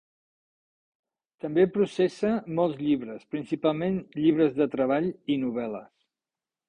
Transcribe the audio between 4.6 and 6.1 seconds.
de treball i novel·les.